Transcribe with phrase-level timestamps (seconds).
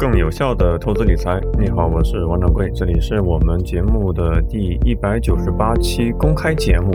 [0.00, 1.38] 更有效的投资理财。
[1.58, 6.90] 你好，我是王掌柜，这里是我们节目的第一百九十八期公开节目，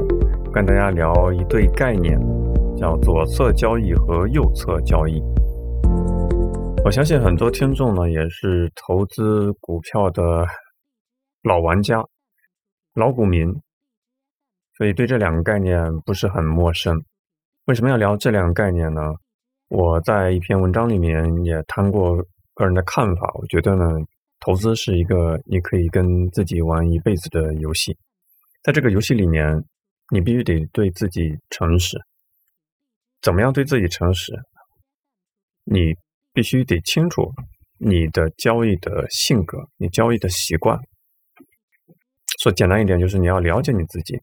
[0.51, 2.19] 跟大家聊一对概念，
[2.75, 5.21] 叫左侧交易和右侧交易。
[6.83, 10.43] 我相信很多听众呢也是投资股票的
[11.43, 12.03] 老玩家、
[12.95, 13.53] 老股民，
[14.79, 16.99] 所以对这两个概念不是很陌生。
[17.65, 19.13] 为什么要聊这两个概念呢？
[19.69, 22.17] 我在一篇文章里面也谈过
[22.55, 23.85] 个人的看法，我觉得呢，
[24.39, 27.95] 投资是一个你可以跟自己玩一辈子的游戏，
[28.63, 29.63] 在这个游戏里面，
[30.11, 31.97] 你必须得对自己诚实。
[33.21, 34.33] 怎么样对自己诚实？
[35.63, 35.95] 你
[36.31, 37.31] 必须得清楚
[37.77, 40.79] 你的交易的性格，你交易的习惯。
[42.39, 44.21] 说简单一点，就是你要了解你自己。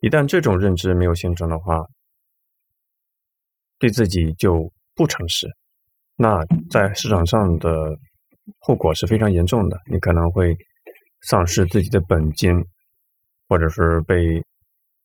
[0.00, 1.84] 一旦这种认知没有形成的话，
[3.78, 5.48] 对自己就不诚实，
[6.16, 7.94] 那在市场上的
[8.60, 9.78] 后果是非常严重的。
[9.90, 10.56] 你可能会
[11.28, 12.64] 丧失自己的本金，
[13.48, 14.42] 或者是被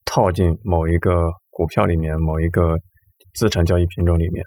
[0.05, 2.77] 套进某一个股票里面、某一个
[3.33, 4.45] 资产交易品种里面。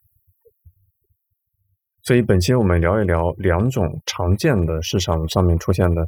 [2.03, 6.07] 所以，本期我们聊一聊两种常见的市场上面出现的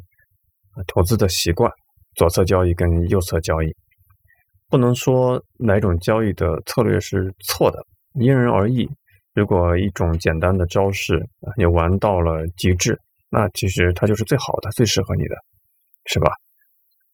[0.87, 1.71] 投资的习惯：
[2.15, 3.75] 左侧交易跟右侧交易。
[4.69, 7.85] 不能说哪种交易的策略是错的。
[8.13, 8.89] 因人而异。
[9.37, 11.23] 如果一种简单的招式
[11.55, 12.99] 你玩到了极致，
[13.29, 15.35] 那其实它就是最好的、最适合你的，
[16.05, 16.31] 是吧？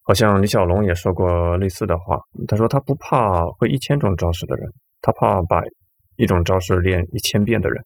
[0.03, 2.17] 好像李小龙也说过类似的话。
[2.47, 5.61] 他说他不怕会一千种招式的人，他怕把
[6.15, 7.83] 一种招式练一千遍的人。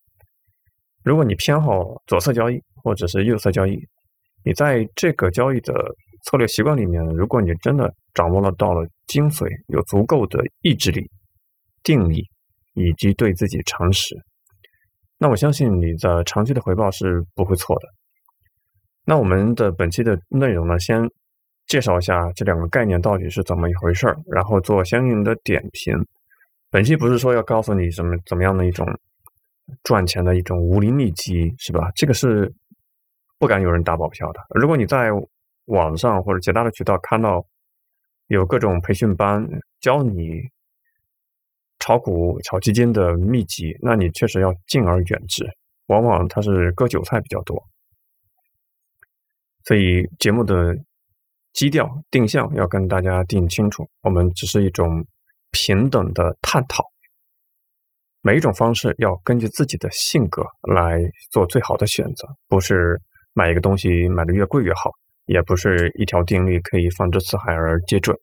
[1.03, 3.75] 如果你偏好左侧交易或者是右侧交易，
[4.45, 5.73] 你在这个交易的
[6.25, 11.09] 策略习惯里面，如果你真的掌握了到了精髓，有足够的意志力、
[11.81, 12.23] 定力。
[12.79, 14.15] 以及对自己诚实，
[15.19, 17.87] 那我相信你的长期的回报是不会错的。
[19.03, 21.09] 那我们的本期的内容呢，先
[21.65, 25.95] 介绍一下这两个概念到底是怎么一回事儿，然后做相应的点评。
[26.69, 28.85] 本期不是说要告诉你什么怎么样的一种
[29.83, 31.89] 赚钱的一种武林秘籍，是吧？
[31.95, 32.53] 这个是
[33.39, 34.39] 不敢有人打保票的。
[34.49, 35.09] 如果你在
[35.65, 37.43] 网上或者其他的渠道看到
[38.27, 39.43] 有各种培训班
[39.79, 40.41] 教你。
[41.87, 45.49] 炒股、炒基金的秘籍，那你确实要敬而远之。
[45.85, 47.63] 往往它是割韭菜比较多，
[49.63, 50.75] 所以节目的
[51.53, 53.87] 基调定向要跟大家定清楚。
[54.01, 55.07] 我们只是一种
[55.51, 56.83] 平等的探讨，
[58.21, 60.99] 每一种方式要根据自己的性格来
[61.31, 62.99] 做最好的选择，不是
[63.31, 64.91] 买一个东西买的越贵越好，
[65.25, 68.13] 也不是一条定律可以放之四海而皆准。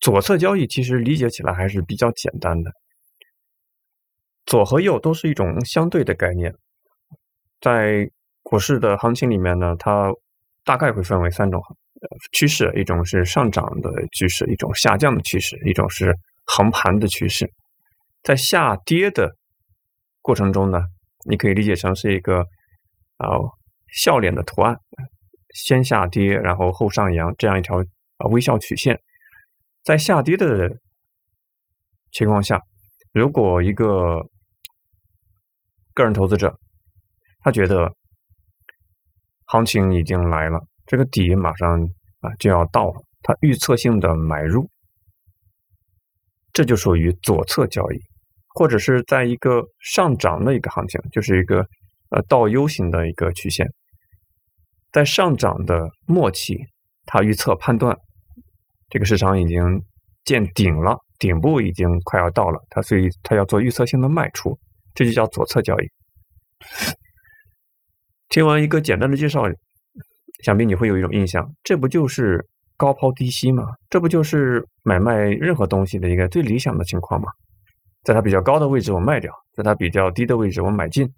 [0.00, 2.72] 左侧交易其实理解起来还是比较简单的。
[4.54, 6.54] 左和右都是一种相对的概念，
[7.60, 8.08] 在
[8.44, 10.12] 股市的行情里面呢，它
[10.62, 11.60] 大概会分为三种
[12.30, 17.50] 趋势：一种是上涨的趋势，一种下降的趋势，一种是横盘的趋势。
[18.22, 19.34] 在下跌的
[20.22, 20.84] 过程中呢，
[21.28, 22.42] 你可以理解成是一个
[23.16, 23.26] 啊
[23.88, 24.76] 笑脸的图案，
[25.52, 27.80] 先下跌然后后上扬这样一条
[28.18, 29.00] 啊微笑曲线。
[29.82, 30.70] 在下跌的
[32.12, 32.62] 情况下，
[33.12, 34.24] 如果一个
[35.94, 36.58] 个人投资者，
[37.40, 37.94] 他觉得
[39.46, 41.80] 行情已经来了，这个底马上
[42.20, 44.68] 啊就要到了，他预测性的买入，
[46.52, 48.00] 这就属于左侧交易，
[48.48, 51.64] 或者是在一个上涨的一个行情，就是一个
[52.10, 53.72] 呃倒 U 型的一个曲线，
[54.90, 56.58] 在上涨的末期，
[57.06, 57.96] 他预测判断
[58.88, 59.60] 这个市场已经
[60.24, 64.58] 见顶了，顶部已经快要到了，他所以他要做预测性的卖出。
[64.94, 65.88] 这就叫左侧交易。
[68.28, 69.42] 听完一个简单的介绍，
[70.42, 72.46] 想必你会有一种印象：这不就是
[72.76, 73.64] 高抛低吸吗？
[73.90, 77.28] 这不就是买卖任何东西的一个最理想的情况吗？
[78.02, 81.10] 在它比较高的位置我卖掉，在它比较低的位置我买进。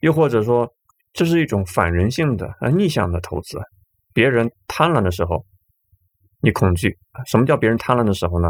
[0.00, 0.70] 又或者说，
[1.12, 3.58] 这是一种反人性的、啊逆向的投资。
[4.12, 5.44] 别人贪婪的时候，
[6.40, 6.96] 你恐惧。
[7.26, 8.48] 什么叫别人贪婪的时候呢？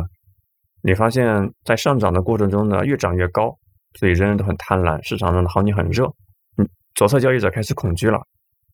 [0.87, 1.27] 你发现，
[1.65, 3.59] 在上涨的过程中呢，越涨越高，
[3.99, 6.05] 所以人人都很贪婪，市场上的行情很热。
[6.59, 8.21] 嗯，左侧交易者开始恐惧了，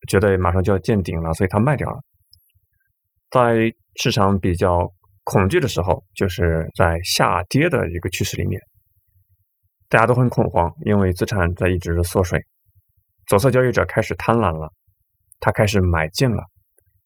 [0.09, 2.01] 觉得马上就要见顶了，所以他卖掉了。
[3.31, 4.93] 在市场比较
[5.23, 8.61] 恐惧的时候，就是在下跌的一个趋势里面，
[9.89, 12.45] 大家都很恐慌，因为资产在一直缩水。
[13.29, 14.69] 左侧交易者开始贪婪了，
[15.39, 16.43] 他开始买进了，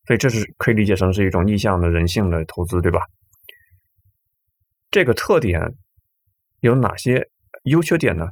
[0.06, 3.00] 所以这是可以理解成是一种逆向的人性的投资，对吧？
[4.94, 5.60] 这个特点
[6.60, 7.28] 有哪些
[7.64, 8.28] 优缺点呢？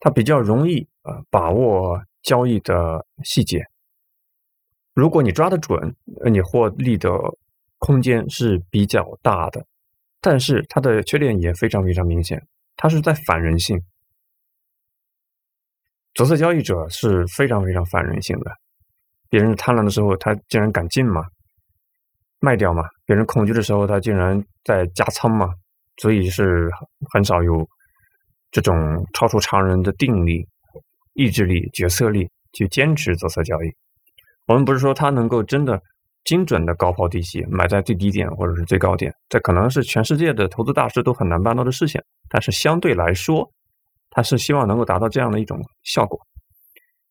[0.00, 3.64] 它比较容易呃把握交易的细节。
[4.92, 5.94] 如果你抓得准，
[6.32, 7.12] 你获利的
[7.78, 9.64] 空间是比较大的。
[10.20, 13.80] 但是它的缺点也非常非常明显，它是在反人性。
[16.14, 18.50] 左侧交易者是非常非常反人性的，
[19.28, 21.24] 别人贪婪的时候，他竟然敢进嘛，
[22.46, 25.48] 卖掉嘛；别人恐惧的时候，他竟然在加仓嘛。
[26.02, 26.70] 所以是
[27.10, 27.66] 很少有
[28.50, 28.74] 这种
[29.14, 30.46] 超出常人的定力、
[31.14, 33.68] 意志力、决策力去坚持左侧交易。
[34.46, 35.80] 我们不是说他能够真的
[36.24, 41.98] 精准的高抛低吸，买在最低点或者是最高点，这可能是全世界的投资大师都很难办到的事情。
[42.28, 43.50] 但是相对来说，
[44.10, 46.20] 他是希望能够达到这样的一种效果。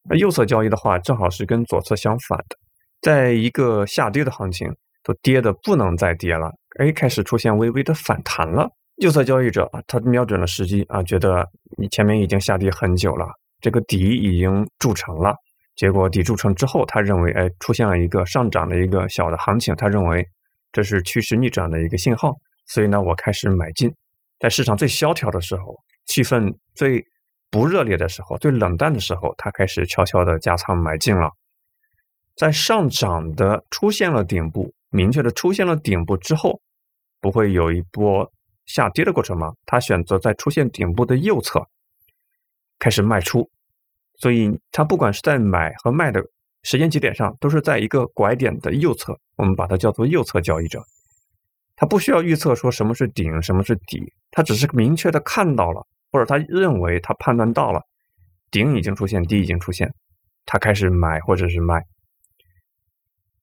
[0.08, 2.58] 那右侧交易的话，正好是跟左侧相反的，
[3.02, 4.70] 在一个下跌的行情，
[5.06, 8.68] 都跌的不能再跌了，哎，开始出现微微的反弹了。
[8.98, 11.48] 右侧交易者啊，他瞄准了时机啊，觉得
[11.78, 13.28] 你前面已经下跌很久了，
[13.62, 15.36] 这个底已经筑成了。
[15.76, 20.26] 结果底筑成之后，他认为，哎，出现了一个上涨的一个小的行情，他认为
[20.72, 22.34] 这是趋势逆转的一个信号，
[22.66, 23.94] 所以呢，我开始买进。
[24.40, 25.76] 在市场最萧条的时候，
[26.06, 27.04] 气氛最
[27.52, 31.30] 不热烈的时候，最冷淡的时候，他开始悄悄的加仓买进了。
[32.38, 36.62] 在上涨的出现了顶部，明确的出现了顶部之后，
[37.20, 38.32] 不会有一波。
[38.66, 39.54] 下跌的过程吗？
[39.68, 41.68] 他选择在出现顶部的右侧
[42.80, 43.48] 开始卖出，
[44.16, 46.20] 所以他不管是在买和卖的
[46.64, 49.16] 时间节点上，都是在一个拐点的右侧。
[49.36, 50.84] 我们把它叫做右侧交易者。
[51.76, 54.02] 他不需要预测说什么是顶，什么是底，
[54.32, 57.84] 他只是明确的看到了，或者他认为他判断到了
[58.50, 59.94] 顶已经出现，底已经出现，
[60.44, 61.84] 他开始买或者是卖。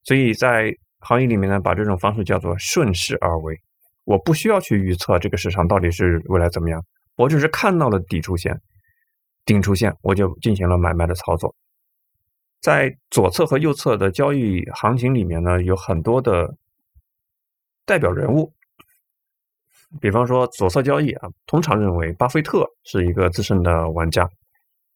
[0.03, 3.61] 所以在行业里面呢，把这种方式叫做顺势而为。
[4.05, 6.85] 我不需要去预测这个市场到底是未来怎么样，
[7.17, 8.61] 我只是看到了底出现、
[9.45, 11.55] 顶出现，我就进行了买卖的操作。
[12.61, 16.57] 在左侧和右侧的交易行情里面呢，有很多的
[17.85, 18.53] 代表人物。
[20.01, 24.25] 比方说左侧交易啊，通常认为巴菲特是一个资深的玩家；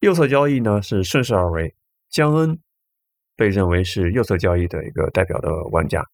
[0.00, 1.75] 右侧交易呢是顺势而为，
[2.09, 2.59] 江恩
[3.37, 6.05] 被认为是右侧交易的一个代表的玩家。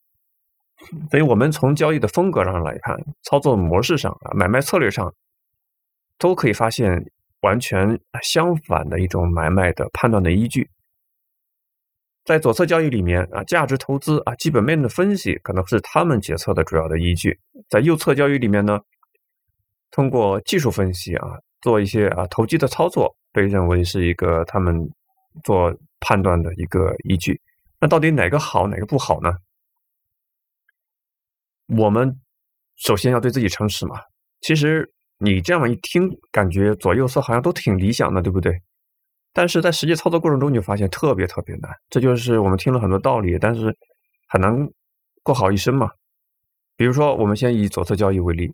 [1.10, 5.14] 所以我们从交易的风格上来看，操作模式上啊，买卖策略上，
[6.18, 7.10] 都可以发现
[7.42, 10.68] 完全相反的一种买卖的判断的依据。
[12.24, 17.30] 在左侧交易里面啊，价值投资啊，基本面的分析可能是他们决策的主要的依据；
[17.68, 18.80] 在右侧交易里面呢，
[19.90, 21.28] 通过技术分析啊，
[21.60, 24.88] 做一些啊投机的操作，被认为是一个他们
[25.44, 27.40] 做判断的一个依据。
[27.80, 29.32] 那到底哪个好，哪个不好呢？
[31.68, 32.20] 我们
[32.76, 34.00] 首先要对自己诚实嘛。
[34.40, 38.60] 其实你这样一听，感觉左右侧好像都挺理想的，对不对？
[39.32, 41.70] 但是在实际操作过程中，你就发现特别特别难。
[41.88, 43.74] 这就是我们听了很多道理，但是
[44.28, 44.68] 很难
[45.22, 45.90] 过好一生嘛。
[46.76, 48.52] 比如说，我们先以左侧交易为例，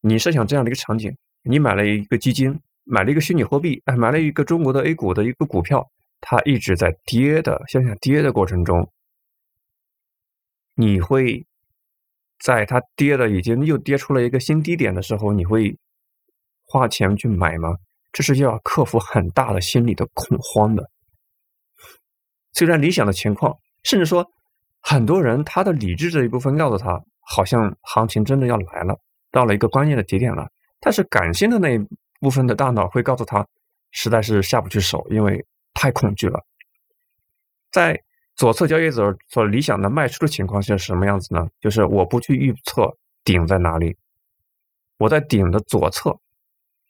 [0.00, 5.88] 你设想这样的一个场景：你买了一个基金，买了一个虚拟货币，哎，买了一个中国的 A 股的一个股票，
[6.20, 8.90] 它一直在跌的，向下跌的过程中。
[10.74, 11.46] 你会
[12.42, 15.76] 在它跌的已经又跌出了一个新低点的时候，你会
[16.64, 17.76] 花钱去买吗？
[18.12, 20.90] 这是要克服很大的心理的恐慌的。
[22.52, 24.26] 虽然理想的情况，甚至说
[24.80, 28.98] 很多人他的理智这一部分告诉他，好像行情真的要来了，
[29.30, 30.46] 到了一个关键的节点了。
[30.80, 31.78] 但是感性的那一
[32.22, 33.44] 部分的大脑会告诉他，
[33.90, 36.40] 实在是下不去手，因为太恐惧了。
[37.72, 38.00] 在
[38.36, 41.48] 左侧交易者所理想的卖出的情况是什么样子呢？
[41.58, 43.96] 就是我不去预测顶在哪里，
[44.98, 46.16] 我在顶的左侧，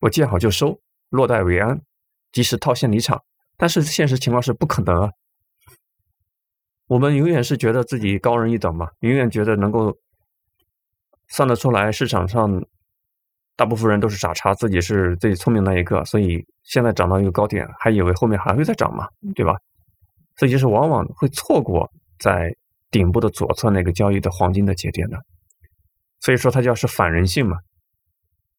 [0.01, 1.81] 我见好就收，落袋为安，
[2.31, 3.25] 及时套现离场。
[3.57, 5.11] 但是现实情况是不可能啊！
[6.89, 9.97] 我们永远是觉得自己高人一等嘛，永远觉得能够
[11.29, 12.63] 算得出来市场上
[13.57, 19.55] 大部分人都是傻叉，自己是最聪明那一个，所以现在涨到一个高点，还以为后面还会再涨嘛，对吧？
[20.37, 22.55] 所以就是往往会错过在
[22.91, 25.19] 顶部的左侧那个交易的黄金的节点的，
[26.21, 27.59] 所以说它叫是反人性嘛。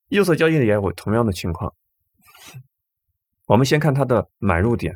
[0.10, 1.74] 右侧交易也有同样的情况。
[3.48, 4.96] 我们先看它的买入点，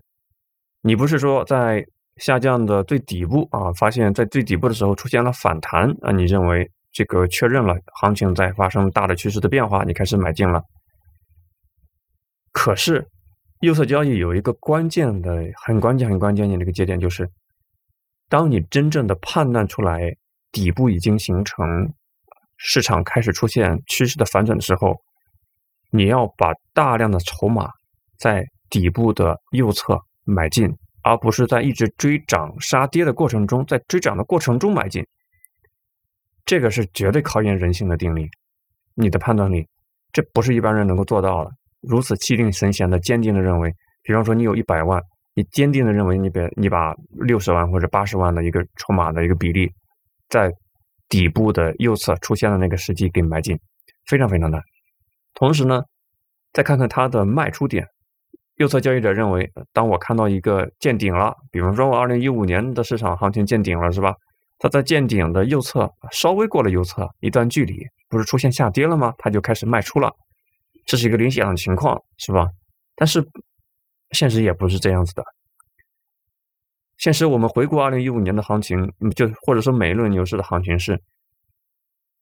[0.81, 1.83] 你不是说在
[2.17, 10.63] 下降的最底部啊，发现在最底部的时候出现了反弹啊，你认为这个确认了行情在发生大的趋势的变化，你开始买进了。
[12.51, 13.07] 可是。
[13.61, 17.27] 右侧交易有一个关键的、很关键、很关键的一个节点，就是
[18.29, 20.15] 当你真正的判断出来
[20.51, 21.91] 底部已经形成，
[22.57, 24.95] 市场开始出现趋势的反转的时候，
[25.89, 27.67] 你要把大量的筹码
[28.19, 35.03] 在底部的右侧买进，而不是在一直追涨杀跌的过程中，在追涨的过程中买进。
[36.47, 38.25] 这个是绝对考验人性的定力，
[38.95, 39.67] 你的判断力，
[40.13, 41.51] 这不是一般人能够做到的。
[41.81, 43.69] 如此气定神闲的、坚定的认为，
[44.01, 45.03] 比方说你有一百万，
[45.35, 49.69] 你坚定的认为你把你把六十万或者八十万的一个筹码的一个比例，
[50.29, 50.49] 在
[51.09, 53.59] 底部的右侧出现的那个时机给埋进，
[54.05, 54.61] 非常非常难。
[55.33, 55.83] 同时呢，
[56.53, 57.85] 再看看它的卖出点，
[58.55, 64.15] 右侧交易者认为，当我看到一个见顶了，比方说我二零一五年的市场行情见顶了，是吧？
[64.59, 69.13] 它在见顶的右侧稍微过了右侧一段距离，不是出现下跌了吗？
[69.17, 70.15] 它就开始卖出了。
[70.85, 72.47] 这是一个理想的情况，是吧？
[72.95, 73.23] 但是
[74.11, 75.23] 现实也不是这样子的。
[76.97, 81.03] 现实，我们回顾二零一五年的行情，就或者说每一轮牛市的行情是，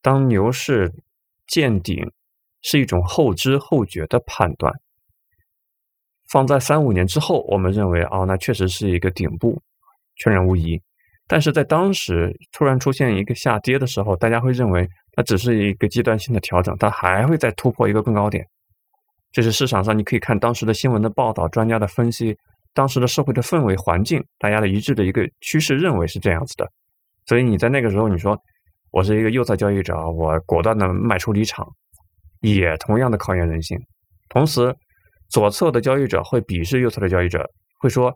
[0.01, 0.93] 当牛市
[1.47, 2.11] 见顶
[2.61, 4.73] 是一种后知后觉的判断。
[6.27, 9.61] 放在三五年之后，我们认为啊，那确实是一个顶部，
[10.15, 10.81] 确认无疑。
[11.27, 18.45] 但是在当时突然出现一个下跌的时候，大家会认为它只是一个阶段性的调整，它还会再突破一个更高点。
[19.31, 22.37] 这是市场上你可以看当时的新闻的报道、专家的分析、
[22.73, 26.69] 当时的社会的氛围环境，大家的一致的一个趋势认为是这样子的。
[27.25, 28.37] 所以你在那个时候，你说
[28.91, 31.67] 我是一个右侧交易者，我果断的卖出离场，
[32.41, 33.77] 也同样的考验人性。
[34.29, 34.73] 同时，
[35.29, 37.43] 左侧的交易者会鄙视右侧的交易者，
[37.79, 38.13] 会说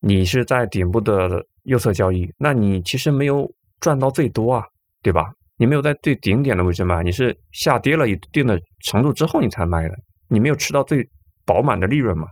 [0.00, 3.50] 你是在顶部的右侧交易，那你其实没有
[3.80, 4.64] 赚到最多啊，
[5.02, 5.32] 对吧？
[5.56, 9.94] 你没有在最顶点的位置买，你是下跌了一定的程度之后你才卖的，
[10.28, 11.06] 你没有吃到最
[11.44, 12.26] 饱满的利润嘛？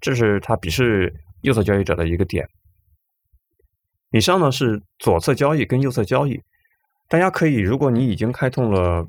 [0.00, 2.46] 这是他鄙视右侧交易者的一个点。
[4.10, 6.38] 以上呢是左侧交易跟右侧交易，
[7.08, 9.06] 大家可以，如果你已经开通了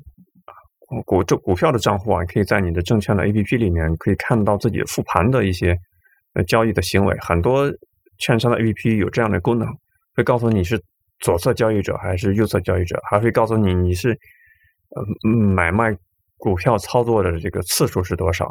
[1.04, 5.76] 股这股票的账户啊，你可以在你的证券的 APP 里面可以看到自己复盘的一些
[6.32, 7.70] 呃交易的行为，很多
[8.18, 9.68] 券商的 APP 有这样的功能，
[10.14, 10.80] 会告诉你是。
[11.20, 14.10] 左侧交易者还是右侧交易者，还会告诉你你是
[14.90, 15.92] 呃买卖
[16.36, 18.48] 股票操作的这个次数是多少。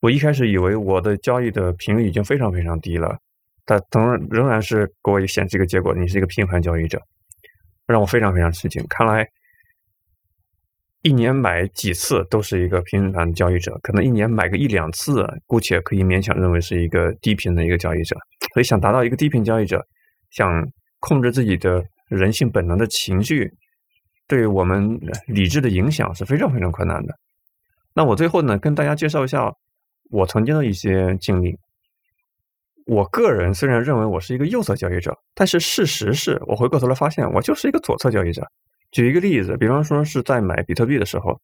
[0.00, 3.16] 我一开始以为我的交易的频率已经非常非常低了，
[3.64, 7.00] 但仍然仍然是给我显示一个结果，你是一个频繁交易者，
[7.86, 8.84] 让我非常非常吃惊。
[8.88, 9.24] 看来
[11.02, 18.16] 一年买几次都是一个频繁交易者，可能一年买个一两次，姑且可以勉强认为是一个低频的一个交易者。
[18.52, 19.86] 所以想达到一个低频交易者，
[20.30, 20.66] 想。
[21.02, 23.50] 控制自己的人性本能的情绪，
[24.28, 27.14] 对我们理智的影响是非常非常困难的。
[27.94, 29.50] 那我最后呢，跟大家介绍一下
[30.10, 31.58] 我曾经的一些经历。
[32.84, 38.46] 我个人虽然认为我是一个右侧交易者，但是事实是我回过头来发现，我就是一个左侧交易者。
[38.90, 41.40] 举一个例子，比方说是在买比特币的时候，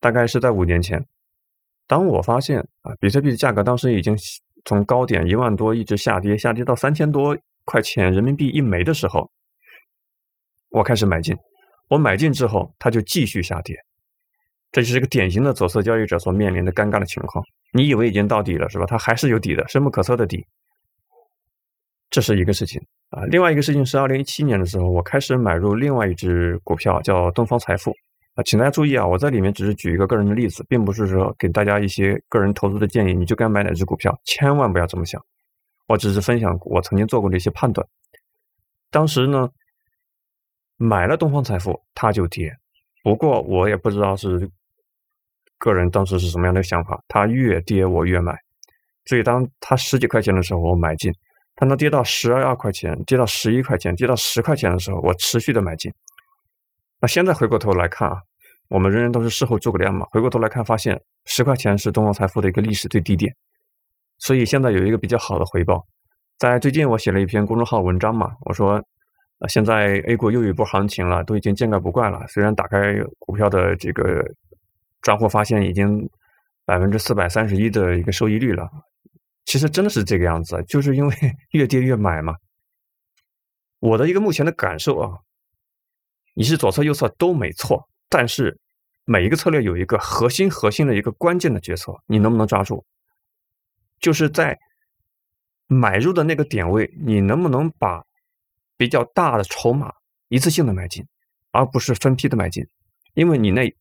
[0.00, 1.04] 大概是在五年前，
[1.86, 4.16] 当我发现啊，比特币的价格当时已经
[4.64, 7.36] 从高点一万多一直下跌，下跌到三千多。
[7.64, 9.30] 块钱人民币一枚的时候，
[10.70, 11.32] 我开始买进。
[11.88, 13.76] 我买进之后，它就继续下跌。
[14.72, 17.44] 这就是一个典型的左侧交易者所面临的尴尬的情况。
[17.72, 18.86] 你以为已经到底了，是吧？
[18.86, 20.44] 它还是有底的，深不可测的底。
[22.10, 23.22] 这是一个事情啊。
[23.26, 27.94] 另外一个事情是，二零一七年的时候，我开始买入另外一只股票，叫东方财富
[28.34, 28.42] 啊。
[28.44, 35.20] 请大家注意啊，我在里面只是举一个个人的例子，并不是说给大家一些个人投资的建议，你就该买哪只股票，千万不要这么想。
[35.88, 37.86] 我只是分享我曾经做过的一些判断。
[38.90, 39.50] 当时呢，
[40.76, 42.54] 买了东方财富，它就跌。
[43.02, 44.48] 不过我也不知道是
[45.58, 48.38] 个人当时是什么样的想法，它越跌我越买。
[49.06, 51.12] 所以当它十几块钱的时候，我买进；
[51.56, 55.92] 当它跌到十二块钱、跌到十一块钱、跌到十块钱的时候，我持续的买进。
[57.02, 58.16] 那现在回过头来看啊，
[58.68, 60.06] 我们人人都是事后诸葛亮嘛。
[60.12, 63.34] 回过头来看，发现十块钱是东方财富的一个历史最低点。
[64.18, 65.84] 所以现在有一个比较好的回报，
[66.38, 68.74] 在最近我写了一篇公众号文章嘛，我说，
[69.40, 72.24] 呃，现在 A 股又有一波行情了，都已经见怪不怪了。
[72.28, 74.24] 虽然打开股票的这个
[75.02, 76.08] 账户发现已经
[76.64, 78.70] 百分之四百三十一的一个收益率了，
[79.44, 81.14] 其实真的是这个样子，就是因为
[81.50, 82.36] 越跌越买嘛。
[83.80, 85.18] 我的一个目前的感受啊，
[86.34, 88.58] 你是左侧右侧都没错，但是
[89.04, 92.84] 每一个策略有一个核心核心的一个关键的决策，你能不能抓住？
[94.00, 94.58] 就是在
[95.66, 98.02] 买入的那个点位，你能不能把
[98.76, 99.92] 比较大的筹码
[100.28, 101.06] 一次性的买进，
[101.50, 102.66] 而不是分批的买进？
[103.14, 103.72] 因为你那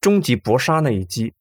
[0.00, 1.34] 终极搏杀那一击，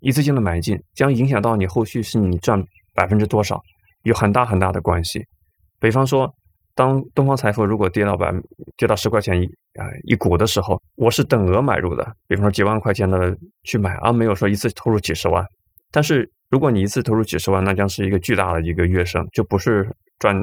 [0.00, 2.62] 一次性的买进，将影响到你后续是你赚
[2.94, 3.62] 百分之多少，
[4.02, 5.26] 有很大很大的关系。
[5.78, 6.34] 比方说，
[6.80, 8.32] 当东方财富如果跌到百
[8.78, 9.44] 跌到十块钱一
[9.78, 15.44] 啊一股的时候，我是等额买入的，比方说几万块钱的去买，而没有说一次投入几十万。
[15.90, 20.34] 但是如果你一次投入几十万，那将是一个巨大的一个跃升，就不是赚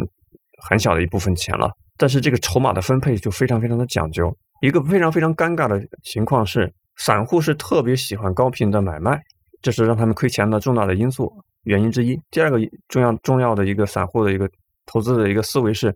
[0.61, 1.71] 很小的一部分钱了。
[1.97, 4.31] 但是这个筹码的分配就非常非常的讲究。
[4.61, 9.19] 一个非常非常尴尬的情况是，散户是特别喜欢高频的买卖，
[9.63, 12.15] 这是让他们亏钱的重大的因素原因之一。
[12.29, 14.47] 第二个重要重要的一个散户的一个
[14.85, 15.91] 投资的一个思维是，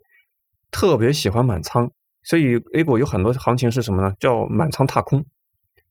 [0.72, 1.88] 特别喜欢满仓。
[2.24, 4.12] 所以 A 股有很多行情是什么呢？
[4.18, 5.24] 叫满仓踏空，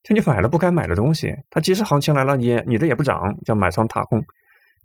[0.04, 4.22] 就你买了不该买的东西，它即使行情来了，你你的也不涨，叫满仓踏空，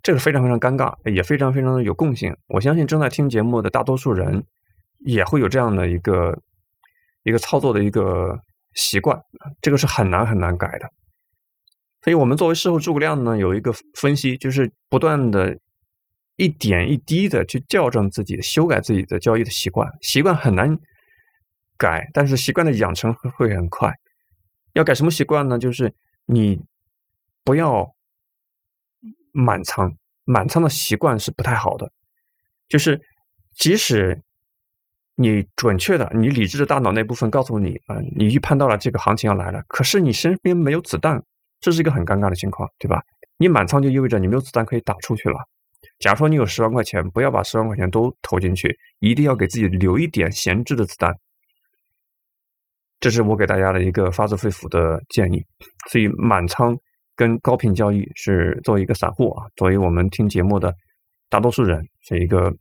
[0.03, 2.37] 这个非常非常尴尬，也非常非常的有共性。
[2.47, 4.45] 我相信正在听节目的大多数人
[5.00, 6.41] 也会有这样的一个。
[7.29, 8.38] 一个操作的一个
[8.75, 9.21] 习惯，
[9.61, 10.88] 这个是很难很难改的。
[12.00, 15.59] 所以我们作为事后诸葛亮呢，有一个分析，就是不断的
[16.37, 19.90] 一点一滴的去校正自己、修改自己的交易的习惯。
[20.00, 20.78] 习惯很难
[21.76, 23.93] 改，但是习惯的养成会会很快。
[24.73, 25.59] 要改什么习惯呢？
[25.59, 25.95] 就是
[26.26, 26.61] 你
[27.45, 27.95] 不要
[29.33, 31.90] 满仓，满仓的习惯是不太好的。
[32.69, 33.00] 就是
[33.55, 34.23] 即使。
[35.19, 41.25] 你准确的，你理智的大脑那部分告诉你，啊，你预判到了这个行情要来了，可是你身边没有子弹，
[41.59, 43.02] 这是一个很尴尬的情况，对吧？
[43.38, 45.38] 你满仓就意味着你没有子弹可以打出去了。
[45.99, 51.15] 假如说你有十万块钱，不要把十万块钱都投进去，一定要给自己留一点闲置的子弹。
[53.00, 55.43] 这是我给大家的一个发自肺腑的建议。
[55.91, 56.76] 所以满仓
[57.15, 60.75] 跟高频交易是作为一个散户啊，作为我们听节目的
[61.29, 62.53] 大多数人是一个。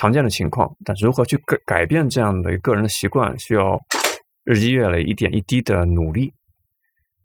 [0.00, 3.76] 常见的情况，但如何去改改变这样的个人的习惯，需要
[4.44, 6.32] 日积月累、一点一滴的努力。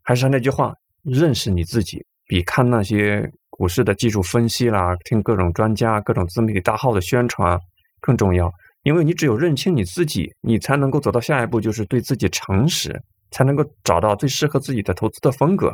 [0.02, 7.60] 还是那句话，认识你自己，比看那些股市的技术分析啦，听各种专家、各种自媒体大号的宣传
[8.02, 8.52] 更重要。
[8.82, 13.00] 因为你只有认清你自己，你才能够走到下一步，就是对自己诚实，
[13.30, 15.72] 才能够找到最适合自己的投资的风格。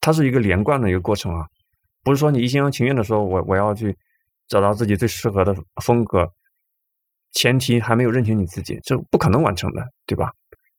[0.00, 1.46] 它是一个连贯的一个过程啊，
[2.02, 3.96] 不是说你一厢情愿的说，我我要去。
[4.48, 6.26] 找到自己最适合的风格，
[7.32, 10.32] 前提还没有认清你自己，这不可能完成的，对吧？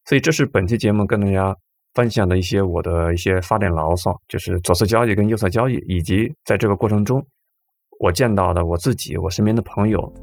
[0.05, 1.55] 所以这是本期节目跟大家
[1.93, 7.25] 分享的一些我的一些发点牢骚，就是左侧交易跟右侧交易，以及在这个过程中
[7.99, 10.13] 我见到的我自己、我身边的朋友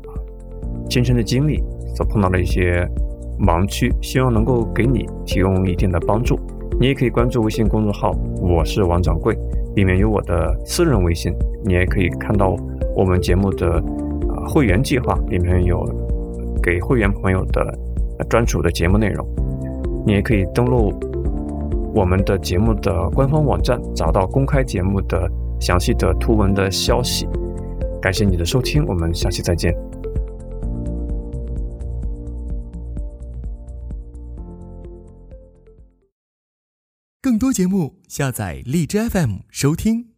[0.89, 1.63] 亲身的经历
[1.95, 2.89] 所碰到的一些
[3.39, 6.39] 盲区，希望能够给你提供一定的帮助。
[6.79, 9.37] 你也可以关注微信公众号“我是王掌柜”，
[9.75, 11.33] 里面有我的私人微信，
[11.65, 12.57] 你也可以看到。
[12.95, 15.85] 我们节目的啊会员计划里面有
[16.63, 17.79] 给会员朋友的
[18.27, 19.27] 专属的节目内容，
[20.07, 20.91] 你也可以登录
[21.97, 25.27] 我们的节目的官方网站，找到公开节目的
[25.59, 27.27] 详细的图文的消息。
[28.03, 29.75] 感谢你的收听，我们下期再见。
[37.23, 40.09] 更多节目，下载荔枝 FM 收听。